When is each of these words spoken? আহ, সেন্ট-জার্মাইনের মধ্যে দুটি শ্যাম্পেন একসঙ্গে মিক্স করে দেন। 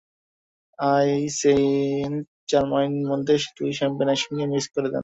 আহ, 0.79 1.07
সেন্ট-জার্মাইনের 1.39 3.05
মধ্যে 3.11 3.33
দুটি 3.47 3.73
শ্যাম্পেন 3.73 4.07
একসঙ্গে 4.09 4.45
মিক্স 4.47 4.67
করে 4.69 4.87
দেন। 4.87 4.99